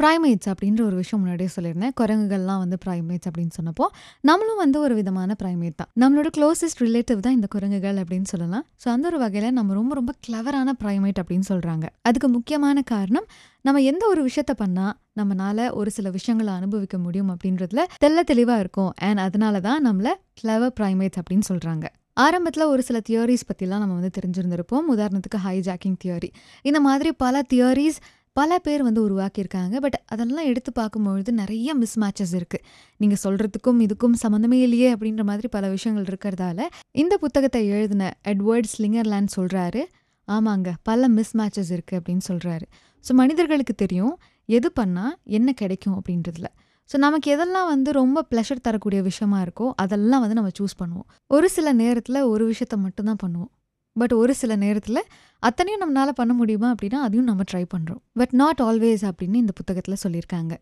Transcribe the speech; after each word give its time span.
Primates 0.00 0.48
அப்படின்ற 0.52 0.80
ஒரு 0.88 0.96
விஷயம் 1.02 1.20
முன்னாடியே 1.22 1.50
சொல்லியிருந்தேன். 1.56 1.94
குரங்குகள்லாம் 2.00 2.60
வந்து 2.64 2.78
ப்ரைமேட்ஸ் 2.84 3.28
அப்படின்னு 3.30 3.54
சொன்னப்போ 3.58 3.86
நம்மளும் 4.28 4.60
வந்து 4.62 4.78
ஒரு 4.86 4.94
விதமான 5.00 5.36
ப்ரைமேட் 5.42 5.76
தான். 5.80 5.90
நம்மளோட 6.02 6.30
க்ளோசஸ்ட் 6.38 6.82
ரிலேட்டிவ் 6.86 7.20
தான் 7.26 7.36
இந்த 7.38 7.50
குரங்குகள் 7.54 8.00
அப்படின்னு 8.02 8.30
சொல்லலாம். 8.32 8.64
ஸோ 8.82 8.88
அந்த 8.94 9.06
ஒரு 9.12 9.20
வகையில் 9.24 9.56
நம்ம 9.58 9.74
ரொம்ப 9.80 9.94
ரொம்ப 10.00 10.14
கிளவரான 10.26 10.74
ப்ரைமேட் 10.82 11.20
அப்படின்னு 11.22 11.48
சொல்கிறாங்க 11.52 11.86
அதுக்கு 12.10 12.30
முக்கியமான 12.36 12.82
காரணம் 12.94 13.28
நம்ம 13.66 13.80
எந்த 13.92 14.02
ஒரு 14.12 14.20
விஷயத்த 14.28 14.52
பண்ணால் 14.62 14.94
நம்மனால 15.20 15.68
ஒரு 15.78 15.90
சில 15.98 16.10
விஷயங்களை 16.16 16.52
அனுபவிக்க 16.58 16.98
முடியும் 17.06 17.30
அப்படின்றதுல 17.34 17.84
தெள்ள 18.04 18.20
தெளிவாக 18.32 18.62
இருக்கும். 18.64 18.92
அண்ட் 19.06 19.22
அதனால 19.28 19.60
தான் 19.68 19.80
நம்மளை 19.88 20.12
கிளவர் 20.42 20.76
ப்ரைமேட்ஸ் 20.80 21.20
அப்படின்னு 21.22 21.48
சொல்கிறாங்க 21.52 21.86
ஆரம்பத்தில் 22.24 22.70
ஒரு 22.72 22.82
சில 22.86 22.98
தியரிஸ் 23.08 23.44
பற்றிலாம் 23.48 23.82
நம்ம 23.82 23.96
வந்து 23.98 24.12
தெரிஞ்சிருந்திருப்போம். 24.16 24.86
உதாரணத்துக்கு 24.94 25.38
ஹைஜாக்கிங் 25.44 25.98
தியரி 26.04 26.30
இந்த 26.68 26.78
மாதிரி 26.86 27.10
பல 27.22 27.42
தியரிஸ் 27.52 27.98
பல 28.38 28.58
பேர் 28.66 28.82
வந்து 28.86 29.00
உருவாக்கியிருக்காங்க. 29.06 29.74
பட் 29.84 29.96
அதெல்லாம் 30.14 30.48
எடுத்து 30.50 30.70
பார்க்கும்பொழுது 30.80 31.30
நிறைய 31.42 31.74
மிஸ் 31.80 31.96
மேட்சஸ் 32.02 32.34
இருக்குது 32.38 32.64
நீங்கள் 33.00 33.20
சொல்கிறதுக்கும் 33.24 33.80
இதுக்கும் 33.86 34.16
சம்மந்தமே 34.24 34.58
இல்லையே 34.66 34.88
அப்படின்ற 34.94 35.24
மாதிரி 35.30 35.48
பல 35.56 35.68
விஷயங்கள் 35.76 36.08
இருக்கிறதால 36.10 36.66
இந்த 37.02 37.16
புத்தகத்தை 37.24 37.62
எழுதின 37.76 38.10
எட்வர்ட் 38.32 38.70
ஸ்லிங்கர்லேண்ட் 38.74 39.34
சொல்கிறாரு 39.38 39.82
ஆமாங்க 40.28 40.70
பல 40.82 41.08
மிஸ் 41.16 41.34
மேட்சஸ் 41.40 41.72
இருக்குது 41.76 41.98
அப்படின்னு 42.00 42.24
சொல்கிறாரு 42.30 42.66
ஸோ 43.04 43.12
மனிதர்களுக்கு 43.22 43.74
தெரியும் 43.84 44.14
எது 44.48 44.68
பண்ணால் 44.80 45.14
என்ன 45.38 45.48
கிடைக்கும் 45.60 45.96
அப்படின்றதுல. 45.98 46.48
ஸோ 46.90 46.96
நமக்கு 47.04 47.28
எதெல்லாம் 47.34 47.68
வந்து 47.72 47.90
ரொம்ப 47.92 48.18
ப்ளஷர் 48.30 48.64
தரக்கூடிய 48.66 49.00
விஷயமா 49.08 49.38
இருக்கோ 49.46 49.66
அதெல்லாம் 49.82 50.22
வந்து 50.24 50.36
நம்ம 50.38 50.50
சூஸ் 50.58 50.78
பண்ணுவோம். 50.80 51.08
ஒரு 51.36 51.48
சில 51.56 51.72
நேரத்தில் 51.82 52.20
ஒரு 52.32 52.44
விஷயத்த 52.52 52.76
மட்டும்தான் 52.84 53.20
பண்ணுவோம். 53.24 53.50
பட் 53.98 54.12
ஒரு 54.12 54.34
சில 54.34 54.56
நேரத்தில் 54.56 55.02
அத்தனையும் 55.42 55.82
நம்மளால் 55.82 56.16
பண்ண 56.20 56.32
முடியுமா 56.32 56.68
அப்படின்னா 56.70 57.00
அதையும் 57.06 57.26
நம்ம 57.26 57.42
ட்ரை 57.52 57.64
பண்ணுறோம் 57.74 58.02
பட் 58.12 58.32
நாட் 58.32 58.60
ஆல்வேஸ் 58.62 59.04
அப்படின்னு 59.10 59.34
இந்த 59.34 59.52
புத்தகத்தில் 59.52 60.02
சொல்லியிருக்காங்க. 60.06 60.54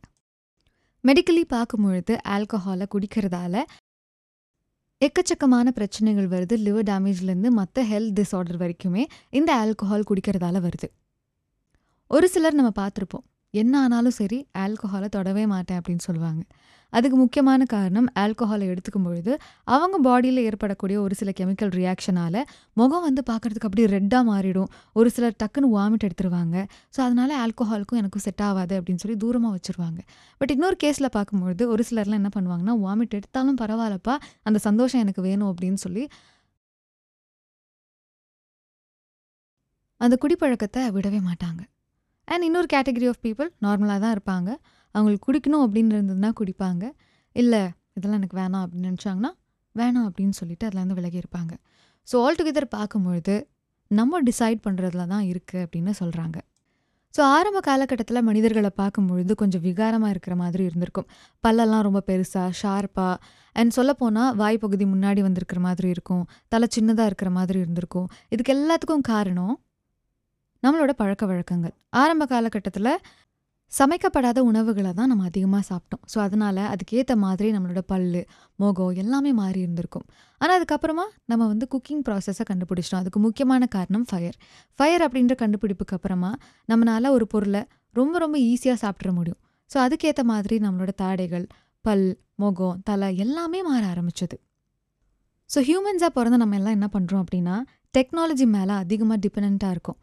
மெடிக்கலி 1.04 1.44
பார்க்கும்பொழுது 1.48 2.18
ஆல்கஹாலை 2.28 2.86
குடிக்கிறதால 2.94 3.62
எக்கச்சக்கமான 5.04 5.68
பிரச்சனைகள் 5.68 6.28
வருது. 6.28 6.54
லிவர் 6.56 6.86
டேமேஜ்லேருந்து 6.90 7.50
மற்ற 7.50 7.84
ஹெல்த் 7.84 8.14
டிஸார்டர் 8.20 8.60
வரைக்குமே 8.62 9.04
இந்த 9.30 9.50
ஆல்கஹால் 9.62 10.08
குடிக்கிறதால 10.10 10.68
வருது. 10.68 10.88
ஒரு 12.08 12.28
சிலர் 12.28 12.54
நம்ம 12.54 12.72
பார்த்துருப்போம். 12.78 13.26
என்ன 13.50 13.82
ஆனாலும் 13.82 14.10
சரி 14.10 14.38
ஆல்கஹாலை 14.58 15.08
தொடவே 15.08 15.46
மாட்டேன் 15.46 15.80
அப்படின்னு 15.80 16.06
சொல்லுவாங்க. 16.08 16.42
அதுக்கு 16.92 17.16
முக்கியமான 17.22 17.62
காரணம் 17.72 18.08
ஆல்கோஹாலை 18.22 18.66
எடுத்துக்கும் 18.72 19.06
பொழுது 19.06 19.32
அவங்க 19.76 19.96
பாடியில் 20.06 20.40
ஏற்படக்கூடிய 20.48 20.96
ஒரு 21.04 21.14
சில 21.20 21.30
கெமிக்கல் 21.40 21.72
ரியாக்ஷனால் 21.78 22.38
முகம் 22.80 23.04
வந்து 23.08 23.22
பார்க்குறதுக்கு 23.30 23.68
அப்படியே 23.68 23.88
ரெட்டாக 23.96 24.22
மாறிடும். 24.30 24.70
ஒரு 24.98 25.10
சிலர் 25.16 25.36
டக்குன்னு 25.42 25.70
வாமிட் 25.76 26.06
எடுத்துருவாங்க. 26.08 26.56
ஸோ 26.94 27.00
அதனால் 27.06 27.34
ஆல்கோஹாலுக்கும் 27.44 28.00
எனக்கும் 28.02 28.24
செட் 28.26 28.44
ஆகாது 28.48 28.74
அப்படின்னு 28.80 29.02
சொல்லி 29.04 29.18
தூரமாக 29.24 29.52
வச்சுருவாங்க. 29.56 30.00
பட் 30.40 30.54
இன்னொரு 30.56 30.78
கேஸில் 30.84 31.14
பார்க்கும்பொழுது 31.18 31.66
ஒரு 31.74 31.84
சிலர்லாம் 31.90 32.20
என்ன 32.22 32.32
பண்ணுவாங்கன்னா 32.38 32.76
வாமிட் 32.86 33.18
எடுத்தாலும் 33.20 33.60
பரவாயில்லப்பா 33.62 34.16
அந்த 34.48 34.60
சந்தோஷம் 34.68 35.02
எனக்கு 35.06 35.22
வேணும் 35.28 35.50
அப்படின்னு 35.52 35.80
சொல்லி 35.86 36.04
அந்த 40.04 40.14
குடிப்பழக்கத்தை 40.22 40.80
விடவே 40.94 41.20
மாட்டாங்க. 41.28 41.60
அண்ட் 42.28 42.44
இன்னொரு 42.46 42.68
கேட்டகரி 42.72 43.06
ஆஃப் 43.10 43.22
பீப்புள் 43.26 43.48
நார்மலாக 43.64 44.00
தான் 44.04 44.14
இருப்பாங்க. 44.16 44.50
அவங்களுக்கு 44.94 45.26
குடிக்கணும் 45.28 45.64
அப்படின்னு 45.66 45.94
இருந்ததுன்னா 45.96 46.30
குடிப்பாங்க. 46.40 46.84
இல்லை 47.36 47.62
இதெல்லாம் 47.96 48.20
எனக்கு 48.22 48.38
வேணாம் 48.42 48.64
அப்படின்னு 48.64 48.90
நினச்சாங்கன்னா 48.92 49.32
வேணாம் 49.74 50.06
அப்படின்னு 50.08 50.34
சொல்லிட்டு 50.40 50.66
அதுலேருந்து 50.68 50.98
விலகி 50.98 51.18
இருப்பாங்க. 51.22 51.52
ஸோ 52.08 52.16
ஆல் 52.24 52.38
டுகெதர் 52.40 52.68
பார்க்கும்பொழுது 52.76 53.34
நம்ம 53.90 54.20
டிசைட் 54.28 54.60
பண்ணுறதுல 54.66 55.04
தான் 55.14 55.24
இருக்குது 55.32 55.64
அப்படின்னு 55.64 55.92
சொல்கிறாங்க 56.02 56.38
ஸோ 57.14 57.22
ஆரம்ப 57.36 57.58
காலகட்டத்தில் 57.66 58.26
மனிதர்களை 58.28 58.70
பார்க்கும்பொழுது 58.80 59.32
கொஞ்சம் 59.42 59.62
விகாரமாக 59.66 60.10
இருக்கிற 60.14 60.34
மாதிரி 60.40 60.62
இருந்திருக்கும். 60.68 61.06
பல்லெல்லாம் 61.44 61.84
ரொம்ப 61.86 62.00
பெருசாக 62.08 62.50
ஷார்ப்பாக 62.60 63.14
அண்ட் 63.56 63.72
சொல்லப்போனால் 63.76 64.32
வாய்ப்பகுதி 64.40 64.86
முன்னாடி 64.94 65.20
வந்திருக்கிற 65.26 65.60
மாதிரி 65.66 65.88
இருக்கும். 65.94 66.24
தலை 66.52 66.66
சின்னதாக 66.76 67.10
இருக்கிற 67.10 67.30
மாதிரி 67.38 67.58
இருந்திருக்கும். 67.64 68.08
இதுக்கு 68.34 68.52
எல்லாத்துக்கும் 68.56 69.06
காரணம் 69.12 69.54
நம்மளோட 70.62 70.92
பழக்க 71.00 71.24
வழக்கங்கள். 71.32 71.74
ஆரம்ப 72.02 72.26
காலகட்டத்தில் 72.34 72.92
சமைக்கப்படாத 73.72 74.38
உணவுகளை 74.48 74.90
தான் 74.98 75.10
நம்ம 75.12 75.24
அதிகமாக 75.30 75.64
சாப்பிட்டோம். 75.68 76.02
ஸோ 76.12 76.18
அதனால் 76.24 76.60
அதுக்கேற்ற 76.72 77.14
மாதிரி 77.24 77.48
நம்மளோட 77.54 77.80
பல் 77.92 78.06
முகம் 78.62 78.98
எல்லாமே 79.02 79.32
மாறி 79.40 79.58
இருந்திருக்கும். 79.64 80.04
ஆனால் 80.40 80.56
அதுக்கப்புறமா 80.58 81.06
நம்ம 81.30 81.46
வந்து 81.52 81.66
குக்கிங் 81.72 82.04
ப்ராசஸை 82.08 82.44
கண்டுபிடிச்சிட்டோம். 82.50 83.02
அதுக்கு 83.04 83.20
முக்கியமான 83.26 83.66
காரணம் 83.76 84.06
ஃபயர் 84.10 84.36
ஃபயர் 84.78 85.04
அப்படின்ற 85.06 85.36
கண்டுபிடிப்புக்கு 85.42 85.96
அப்புறமா 85.98 86.30
நம்மளால் 86.68 87.08
ஒரு 87.16 87.26
பொருளை 87.34 87.62
ரொம்ப 88.00 88.14
ரொம்ப 88.24 88.36
ஈஸியாக 88.50 88.78
சாப்பிட்ற 88.84 89.12
முடியும். 89.18 89.40
ஸோ 89.70 89.76
அதுக்கேற்ற 89.86 90.22
மாதிரி 90.32 90.58
நம்மளோட 90.66 90.92
தாடைகள் 91.02 91.46
பல் 91.84 92.06
முகம் 92.42 92.78
தலை 92.88 93.08
எல்லாமே 93.24 93.60
மாற 93.68 93.82
ஆரம்பிச்சது. 93.92 94.36
ஸோ 95.50 95.58
ஹியூமன்ஸாக 95.68 96.10
பிறந்த 96.16 96.36
நம்ம 96.42 96.56
எல்லாம் 96.60 96.76
என்ன 96.78 96.88
பண்ணுறோம் 96.94 97.22
அப்படின்னா 97.24 97.56
டெக்னாலஜி 97.96 98.46
மேலே 98.56 98.74
அதிகமாக 98.84 99.18
டிபெண்ட்டாக 99.24 99.74
இருக்கும். 99.74 99.98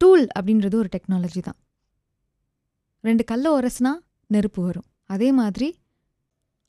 டூல் 0.00 0.24
அப்படின்றது 0.36 0.76
ஒரு 0.82 0.88
டெக்னாலஜி 0.94 1.40
தான். 1.48 1.58
ரெண்டு 3.04 3.24
கல்லை 3.30 3.50
உரசினா 3.58 3.92
நெருப்பு 4.26 4.60
வரும். 4.66 4.88
அதே 5.14 5.28
மாதிரி 5.40 5.68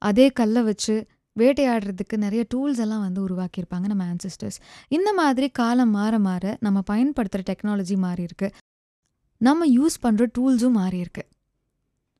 அதே 0.02 0.28
கல்லை 0.40 0.62
வச்சு 0.70 0.96
வேட்டையாடுறதுக்கு 1.36 2.16
நிறைய 2.24 2.42
டூல்ஸ் 2.54 2.80
எல்லாம் 2.84 3.04
வந்து 3.08 3.20
உருவாக்கியிருப்பாங்க 3.26 3.88
நம்ம 3.92 4.06
ஆன்சிஸ்டர்ஸ் 4.14 4.58
இந்த 4.96 5.10
மாதிரி 5.20 5.48
காலம் 5.60 5.94
மாற 5.98 6.14
மாற 6.28 6.54
நம்ம 6.66 6.80
பயன்படுத்துகிற 6.92 7.44
டெக்னாலஜி 7.50 7.96
மாறி 8.06 8.24
இருக்கு. 8.30 8.48
நம்ம 9.42 9.68
யூஸ் 9.78 9.96
பண்ணுற 10.06 10.24
டூல்ஸும் 10.38 10.78
மாறி 10.80 10.98
இருக்கு. 11.04 11.24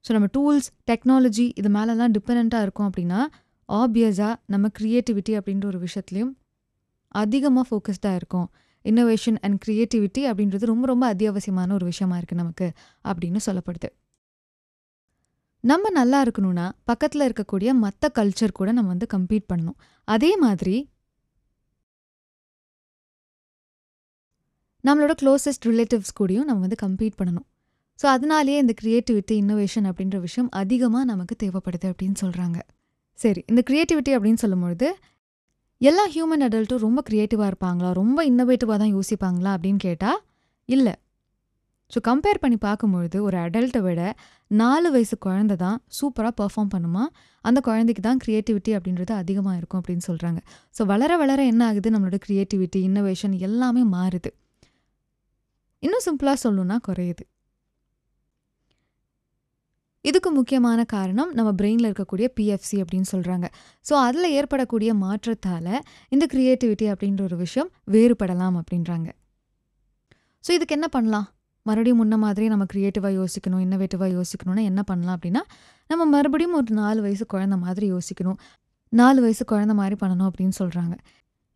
ஸோ 0.06 0.12
நம்ம 0.16 0.28
டூல்ஸ் 0.36 0.70
டெக்னாலஜி 0.90 1.48
இது 1.62 1.70
மேலெல்லாம் 1.78 2.14
டிபெண்ட்டாக 2.18 2.66
இருக்கும் 2.66 2.88
அப்படின்னா 2.90 3.20
ஆப்வியஸாக 3.70 4.36
நம்ம 4.54 4.70
க்ரியேட்டிவிட்டி 4.78 5.34
அப்படின்ற 5.40 5.66
ஒரு 5.72 5.80
விஷயத்துலையும் 5.88 6.34
அதிகமாக 7.22 7.66
ஃபோக்கஸ்டாக 7.70 8.20
இருக்கும். 8.22 8.48
இன்னோவேஷன் 8.86 9.38
அண்ட் 9.46 9.58
க்ரியேட்டிவிட்டி 9.66 10.22
அப்படின்றது 10.30 10.72
ரொம்ப 10.74 10.86
ரொம்ப 10.92 11.06
அத்தியாவசியமான 11.14 11.74
ஒரு 11.80 11.86
விஷயமா 11.92 12.16
இருக்குது 12.20 12.42
நமக்கு 12.44 12.68
அப்படின்னு 13.06 13.42
சொல்லப்படுது. 13.48 13.90
நம்ம 15.64 15.90
நல்லா 15.98 16.20
இருக்கணும்னா 16.26 16.66
பக்கத்தில் 16.90 17.26
இருக்கக்கூடிய 17.28 17.70
மற்ற 17.84 18.10
கல்ச்சர் 18.18 18.58
கூட 18.60 18.70
நம்ம 18.78 18.90
வந்து 18.94 19.08
கம்பீட் 19.14 19.46
பண்ணணும். 19.52 19.78
அதே 20.08 20.32
மாதிரி 20.44 20.76
நம்மளோட 24.84 25.14
க்ளோசஸ்ட் 25.22 25.66
ரிலேட்டிவ்ஸ் 25.70 26.18
கூடயும் 26.20 26.48
நம்ம 26.50 26.62
வந்து 26.66 26.80
கம்பீட் 26.86 27.18
பண்ணணும். 27.20 27.46
ஸோ 28.00 28.06
அதனாலேயே 28.16 28.60
இந்த 28.64 28.74
க்ரியேட்டிவிட்டி 28.82 29.36
இன்னோவேஷன் 29.42 29.88
அப்படின்ற 29.90 30.20
விஷயம் 30.28 30.50
அதிகமாக 30.62 31.06
நமக்கு 31.12 31.36
தேவைப்படுது 31.44 31.88
அப்படின்னு 31.92 32.18
சொல்கிறாங்க 32.24 32.60
சரி 33.20 33.42
இந்த 33.52 33.62
க்ரியேட்டிவிட்டி 33.70 34.12
அப்படின்னு 34.18 34.42
சொல்லும்பொழுது 34.44 34.88
எல்லா 35.82 36.04
ஹியூமன் 36.16 36.44
அடல்ட்டும் 36.48 36.84
ரொம்ப 36.88 37.00
க்ரியேட்டிவாக 37.08 37.50
இருப்பாங்களா? 37.52 37.90
ரொம்ப 38.02 38.20
இன்னோவேட்டிவாக 38.30 38.78
தான் 38.84 38.94
யோசிப்பாங்களா 38.98 39.52
அப்படின்னு 39.56 39.82
கேட்டால் 39.88 40.20
இல்லை. 40.70 40.94
ஸோ 41.94 42.00
கம்பேர் 42.10 42.42
பண்ணி 42.44 42.58
பார்க்கும்பொழுது 42.66 43.18
ஒரு 43.28 43.38
அடல்ட்டை 43.46 43.82
விட 43.88 44.02
நாலு 44.52 44.88
வயசு 44.94 45.16
குழந்தை 45.26 45.56
தான் 45.64 45.78
சூப்பராக 45.98 46.34
பெர்ஃபார்ம் 46.42 46.72
பண்ணுமா? 46.74 47.04
அந்த 47.46 47.60
குழந்தைக்கு 47.68 48.04
தான் 48.08 48.22
க்ரியேட்டிவிட்டி 48.24 48.72
அப்படின்றது 48.78 49.14
அதிகமாக 49.22 49.58
இருக்கும் 49.60 49.82
அப்படின்னு 49.82 50.06
சொல்கிறாங்க 50.10 50.40
ஸோ 50.78 50.82
வளர 50.92 51.12
வளர 51.22 51.40
என்ன 51.52 51.62
ஆகுது? 51.70 51.90
நம்மளோட 51.96 52.20
க்ரியேட்டிவிட்டி 52.26 52.80
இன்னோவேஷன் 52.90 53.36
எல்லாமே 53.48 53.84
மாறுது. 53.96 54.32
இன்னும் 55.84 56.06
சிம்பிளாக 56.08 56.38
சொல்லணும்னா 56.46 56.78
குறையுது. 56.88 57.24
இதுக்கு 60.06 60.30
முக்கியமான 60.38 60.80
காரணம் 60.94 61.32
நம்ம 61.38 61.50
பிரெயினில் 61.60 61.88
இருக்கக்கூடிய 61.90 62.28
பிஎஃப்சி 62.38 62.78
அப்படின்னு 62.84 63.08
சொல்கிறாங்க 63.14 63.48
ஸோ 63.88 63.94
அதில் 64.06 64.34
ஏற்படக்கூடிய 64.38 64.92
மாற்றத்தால் 65.04 65.74
இந்த 66.16 66.26
க்ரியேட்டிவிட்டி 66.34 66.86
அப்படின்ற 66.94 67.22
ஒரு 67.28 67.38
விஷயம் 67.44 67.70
வேறுபடலாம் 67.96 68.58
அப்படின்றாங்க. 68.62 69.10
ஸோ 70.44 70.52
இதுக்கு 70.58 70.76
என்ன 70.78 70.90
பண்ணலாம்? 70.96 71.28
மறுபடியும் 71.66 72.00
முன்ன 72.02 72.16
மாதிரி 72.18 72.46
நம்ம 72.48 72.66
க்ரியேட்டிவாக 72.74 73.14
யோசிக்கணும் 73.20 73.62
இன்னோவேட்டிவாக 73.66 74.10
யோசிக்கணும்னா 74.18 74.64
என்ன 74.72 74.82
பண்ணலாம் 74.84 75.18
அப்படின்னா 75.18 75.42
நம்ம 75.90 76.06
மறுபடியும் 76.06 76.54
ஒரு 76.54 76.74
நாலு 76.82 77.02
வயசு 77.02 77.26
குழந்த 77.34 77.58
மாதிரி 77.66 77.86
யோசிக்கணும். 77.94 78.40
நாலு 78.90 79.20
வயசு 79.22 79.44
குழந்த 79.52 79.74
மாதிரி 79.80 79.96
பண்ணணும் 80.04 80.30
அப்படின்னு 80.30 80.56
சொல்கிறாங்க 80.60 80.96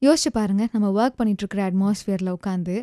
யோசிச்சு 0.01 0.29
பாருங்கள் 0.33 0.69
நம்ம 0.71 0.87
ஒர்க் 0.97 1.17
பண்ணிகிட்ருக்கிற 1.19 1.61
அட்மாஸ்ஃபியரில் 1.69 2.31
உட்காந்து 2.37 2.75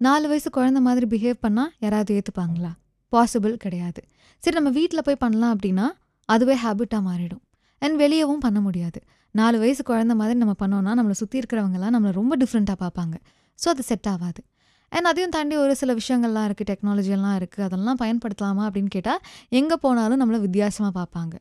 நாலு 0.00 0.26
வயசு 0.28 0.48
குழந்த 0.56 0.80
மாதிரி 0.86 1.06
பிஹேவ் 1.06 1.38
பண்ணால் 1.46 1.70
யாராவது 1.84 2.10
ஏற்றுப்பாங்களா 2.16 2.70
பாசிபிள் 3.12 3.54
கிடையாது. 3.64 4.00
சரி 4.42 4.56
நம்ம 4.56 4.70
வீட்டில் 4.70 5.04
போய் 5.06 5.22
பண்ணலாம் 5.24 5.52
அப்படின்னா 5.56 5.86
அதுவே 6.28 6.54
ஹேபிட்டாக 6.64 7.02
மாறிடும். 7.08 7.42
அண்ட் 7.82 7.96
வெளியவும் 8.02 8.42
பண்ண 8.44 8.58
முடியாது. 8.60 8.98
நாலு 9.34 9.56
வயசு 9.58 9.82
குழந்த 9.88 10.14
மாதிரி 10.20 10.38
நம்ம 10.38 10.54
பண்ணோன்னா 10.62 10.92
நம்மளை 10.98 11.16
சுற்றி 11.20 11.36
இருக்கிறவங்கலாம் 11.40 11.94
நம்மளை 11.96 12.12
ரொம்ப 12.20 12.36
டிஃப்ரெண்ட்டாக 12.36 12.78
பார்ப்பாங்க. 12.84 13.16
ஸோ 13.58 13.68
அது 13.68 13.82
செட் 13.82 14.08
ஆகாது. 14.12 14.40
அண்ட் 14.92 15.08
அதையும் 15.10 15.34
தாண்டி 15.36 15.56
ஒரு 15.56 15.74
சில 15.80 15.94
விஷயங்கள்லாம் 16.00 16.46
இருக்குது 16.48 16.70
டெக்னாலஜியெல்லாம் 16.70 17.36
இருக்குது 17.40 17.66
அதெல்லாம் 17.68 18.00
பயன்படுத்தலாமா 18.02 18.64
அப்படின்னு 18.68 18.92
கேட்டால் 18.96 19.22
எங்கே 19.60 19.76
போனாலும் 19.84 20.20
நம்மளை 20.22 20.40
வித்தியாசமாக 20.46 20.92
பார்ப்பாங்க. 21.00 21.34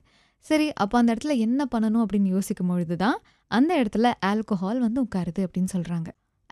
சரி 0.46 0.68
அப்போ 0.84 0.96
அந்த 0.98 1.10
இடத்துல 1.14 1.36
என்ன 1.48 1.68
பண்ணணும் 1.74 2.04
அப்படின்னு 2.04 2.30
யோசிக்கும் 2.36 2.72
பொழுது 2.72 2.96
தான் 2.96 3.18
அந்த 3.52 3.72
இடத்துல 3.82 4.12
ஆல்கோஹால் 4.32 4.82
வந்து 4.86 5.00
உட்காருது 5.06 5.42
அப்படின்னு 5.48 5.72
சொல்கிறாங்க 5.76 6.10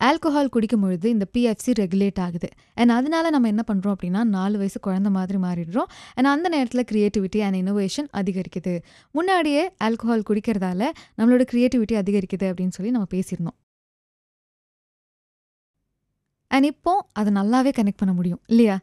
ஆல்கோஹால் 0.08 0.52
குடிக்கும் 0.56 0.84
பொழுது 0.86 1.08
இந்த 1.14 1.26
பிஎஃப்சி 1.36 1.72
ரெகுலேட் 1.80 2.20
ஆகுது. 2.26 2.50
அண்ட் 2.80 2.94
அதனால 2.98 3.30
நம்ம 3.36 3.48
என்ன 3.54 3.64
பண்ணுறோம் 3.70 3.96
அப்படின்னா 3.96 4.22
நாலு 4.36 4.58
வயசு 4.58 4.80
குழந்த 4.88 5.10
மாதிரி 5.16 5.38
மாறிடுறோம். 5.46 5.90
அண்ட் 6.18 6.30
அந்த 6.34 6.50
நேரத்தில் 6.56 6.88
க்ரியேட்டிவிட்டி 6.92 7.40
அண்ட் 7.46 7.60
இனோவேஷன் 7.62 8.10
அதிகரிக்குது. 8.22 8.74
முன்னாடியே 9.12 9.64
ஆல்கோஹால் 9.88 10.28
குடிக்கிறதால 10.30 10.92
நம்மளோட 11.20 11.46
க்ரியேட்டிவிட்டி 11.54 11.98
அதிகரிக்குது 12.04 12.48
அப்படின்னு 12.52 12.76
சொல்லி 12.78 12.92
நம்ம 12.98 13.10
பேசியிருந்தோம். 13.16 13.58
அண்ட் 16.58 16.70
இப்போ 16.72 16.94
அதை 17.20 17.30
நல்லாவே 17.40 17.72
கனெக்ட் 17.80 18.02
பண்ண 18.02 18.14
முடியும் 18.14 18.42
இல்லையா? 18.52 18.76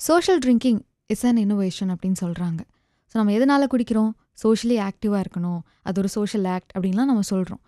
Social 0.00 0.40
drinking 0.44 0.80
is 1.14 1.24
an 1.28 1.40
innovation 1.44 1.90
அப்படின்னு 1.94 2.20
சொல்கிறாங்க 2.24 2.60
ஸோ 3.10 3.14
நம்ம 3.18 3.32
எதனால் 3.38 3.70
குடிக்கிறோம்? 3.74 4.12
சோஷியலி 4.42 4.76
ஆக்டிவாக 4.86 5.20
இருக்கணும். 5.24 5.60
அது 5.82 5.96
ஒரு 6.02 6.10
சோஷியல் 6.16 6.46
ஆக்ட் 6.54 6.72
அப்படின்லாம் 6.74 7.10
நம்ம 7.10 7.22
சொல்கிறோம் 7.32 7.62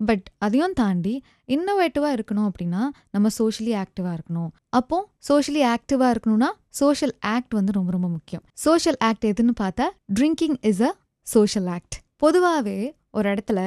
பட் 0.00 0.24
அதையும் 0.44 0.74
தாண்டி 0.80 1.12
இன்னோவேட்டிவாக 1.54 2.14
இருக்கணும் 2.16 2.48
அப்படின்னா 2.48 2.82
நம்ம 3.14 3.28
சோஷியலி 3.38 3.72
ஆக்டிவாக 3.82 4.14
இருக்கணும். 4.16 4.50
அப்போ 4.78 4.96
சோஷியலி 5.28 5.62
ஆக்டிவாக 5.72 6.10
இருக்கணும்னா 6.14 6.50
சோஷியல் 6.80 7.14
ஆக்ட் 7.34 7.54
வந்து 7.58 7.72
ரொம்ப 7.72 7.90
ரொம்ப 7.96 8.08
முக்கியம். 8.08 8.44
சோஷியல் 8.64 8.98
ஆக்ட் 9.08 9.26
எதுன்னு 9.30 9.54
பார்த்தா 9.62 9.86
drinking 10.18 10.56
is 10.70 10.82
a 10.88 10.92
social 11.26 11.68
act 11.76 11.96
பொதுவாகவே 12.16 12.78
ஒரு 13.10 13.26
இடத்துல 13.32 13.60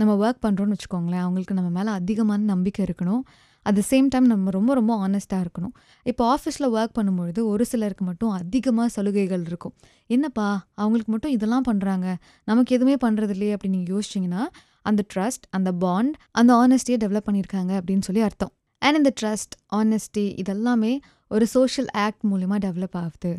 நம்ம 0.00 0.12
ஒர்க் 0.22 0.40
பண்ணுறோன்னு 0.46 0.74
வச்சுக்கோங்களேன் 0.76 1.22
அவங்களுக்கு 1.24 1.56
நம்ம 1.58 1.70
மேலே 1.78 1.90
அதிகமான 2.00 2.40
நம்பிக்கை 2.54 2.82
இருக்கணும். 2.86 3.22
அட் 3.66 3.76
த 3.78 3.82
சேம் 3.90 4.06
டைம் 4.12 4.26
நம்ம 4.32 4.52
ரொம்ப 4.56 4.72
ரொம்ப 4.78 4.92
ஆனஸ்ட்டாக 5.06 5.44
இருக்கணும். 5.44 5.72
இப்போ 6.10 6.22
ஆஃபீஸில் 6.34 6.66
ஒர்க் 6.76 6.94
பண்ணும்பொழுது 6.98 7.40
ஒரு 7.52 7.64
சிலருக்கு 7.70 8.04
மட்டும் 8.10 8.32
அதிகமாக 8.40 8.88
சலுகைகள் 8.96 9.44
இருக்கும். 9.50 9.74
என்னப்பா 10.16 10.46
அவங்களுக்கு 10.82 11.12
மட்டும் 11.14 11.34
இதெல்லாம் 11.36 11.66
பண்ணுறாங்க 11.70 12.06
நமக்கு 12.50 12.74
எதுவுமே 12.76 12.96
பண்ணுறது 13.04 13.34
இல்லையே 13.36 13.54
அப்படின்னு 13.56 13.78
நீங்கள் 13.78 13.94
யோசிச்சிங்கன்னா 13.96 14.44
அந்த 14.90 15.02
ட்ரஸ்ட் 15.12 15.44
அந்த 15.56 15.70
பாண்ட் 15.84 16.14
அந்த 16.40 16.52
ஆனஸ்டியை 16.62 16.98
டெவலப் 17.04 17.26
பண்ணியிருக்காங்க 17.28 17.72
அப்படின்னு 17.80 18.06
சொல்லி 18.08 18.22
அர்த்தம். 18.28 18.52
அண்ட் 18.82 18.98
இந்த 19.00 19.10
ட்ரஸ்ட் 19.20 19.54
ஆனஸ்டி 19.80 20.24
இதெல்லாமே 20.42 20.92
ஒரு 21.30 21.46
சோஷியல் 21.56 21.90
ஆக்ட் 22.04 22.24
மூலிமா 22.30 22.56
டெவலப் 22.66 22.96
ஆகுது. 23.02 23.32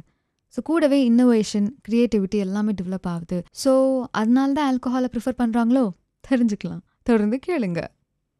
ஸோ 0.53 0.59
கூடவே 0.69 0.99
இன்னோவேஷன் 1.09 1.67
க்ரியேட்டிவிட்டி 1.87 2.37
எல்லாமே 2.45 2.71
டெவலப் 2.81 3.09
ஆகுது. 3.13 3.39
ஸோ 3.63 3.71
அதனால 4.19 4.53
தான் 4.57 4.69
ஆல்கோஹாலை 4.71 5.09
ப்ரிஃபர் 5.15 5.39
பண்ணுறாங்களோ 5.41 5.85
தெரிஞ்சுக்கலாம். 6.27 6.81
தொடர்ந்து 7.03 7.39
கேளுங்க. 7.47 7.87